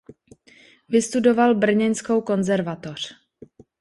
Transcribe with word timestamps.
Vystudoval 0.89 1.55
brněnskou 1.55 2.21
konzervatoř. 2.21 3.15